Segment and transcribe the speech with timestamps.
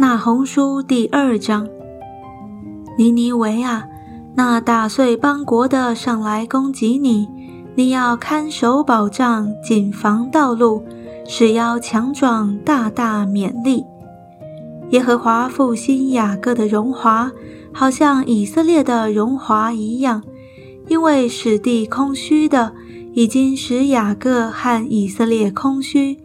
[0.00, 1.68] 那红书第二章，
[2.96, 3.84] 尼尼维啊，
[4.34, 7.28] 那打碎邦国的上来攻击你，
[7.74, 10.82] 你要看守保障，谨防道路，
[11.28, 13.84] 使要强壮，大大勉励。
[14.88, 17.30] 耶和华复兴雅各的荣华，
[17.70, 20.22] 好像以色列的荣华一样，
[20.88, 22.72] 因为使地空虚的，
[23.12, 26.16] 已经使雅各和以色列空虚。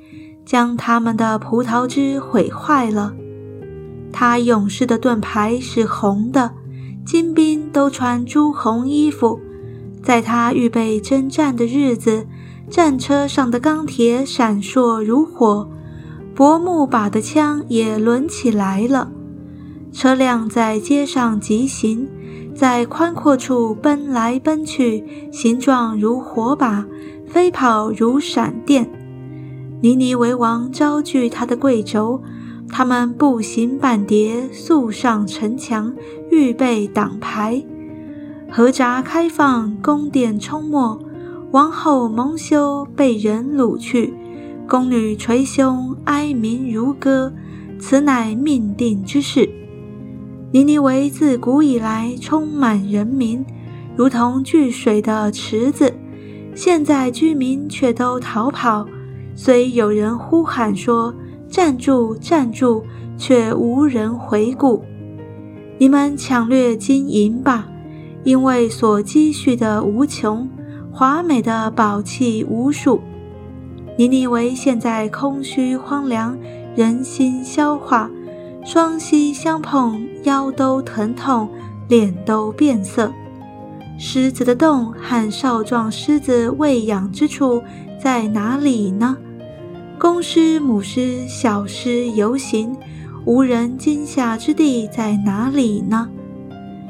[0.46, 3.14] 将他们的葡萄枝毁坏了。
[4.18, 6.50] 他勇士的盾牌是红的，
[7.06, 9.38] 精兵都穿朱红衣服。
[10.02, 12.26] 在他预备征战的日子，
[12.70, 15.70] 战车上的钢铁闪烁如火，
[16.34, 19.12] 薄木把的枪也抡起来了。
[19.92, 22.08] 车辆在街上疾行，
[22.56, 26.86] 在宽阔处奔来奔去，形状如火把，
[27.28, 28.90] 飞跑如闪电。
[29.82, 32.22] 尼尼为王招聚他的贵胄，
[32.78, 35.96] 他们步行半叠，速上城墙，
[36.30, 37.64] 预备挡牌。
[38.52, 41.00] 河闸开放，宫殿冲没，
[41.52, 44.14] 王后蒙羞，被人掳去。
[44.68, 47.32] 宫女捶胸，哀鸣如歌。
[47.80, 49.50] 此乃命定之事。
[50.52, 53.46] 尼尼为自古以来充满人民，
[53.96, 55.94] 如同聚水的池子，
[56.54, 58.86] 现在居民却都逃跑。
[59.34, 61.14] 虽有人呼喊说
[61.56, 62.84] ：“站住，站住！”
[63.18, 64.84] 却无人回顾。
[65.78, 67.66] 你们抢掠金银吧，
[68.26, 70.50] 因为所积蓄的无穷，
[70.92, 73.00] 华美的宝器无数。
[73.98, 76.38] 你以为现在空虚荒凉，
[76.76, 78.12] 人心消化，
[78.66, 81.48] 双膝相碰，腰都疼痛，
[81.88, 83.10] 脸都变色。
[83.98, 87.64] 狮子的洞和少壮狮子喂养之处
[87.98, 89.16] 在哪里呢？
[89.98, 92.76] 公狮、母狮、小狮游行，
[93.26, 96.10] 无人惊吓之地在哪里呢？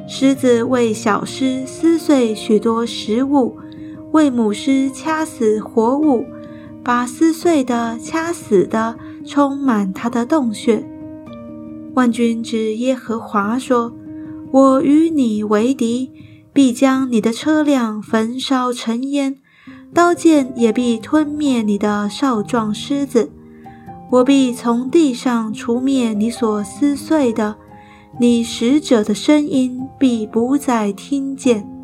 [0.08, 3.58] 狮子为小狮撕碎许多食物，
[4.12, 6.26] 为母狮掐死活物，
[6.84, 10.84] 把撕碎的、掐死的充满它的洞穴。
[11.94, 13.96] 万军之耶和华说
[14.52, 16.12] ：“我与你为敌，
[16.52, 19.38] 必将你的车辆焚烧成烟。”
[19.96, 23.32] 刀剑也必吞灭你的少壮狮子，
[24.12, 27.56] 我必从地上除灭你所撕碎的，
[28.20, 31.75] 你使者的声音必不再听见。